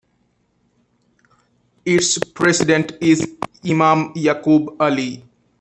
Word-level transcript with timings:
Its 1.85 2.17
president 2.17 2.93
is 3.01 3.35
Imam 3.63 4.11
Yacoob 4.15 4.75
Ali. 4.79 5.23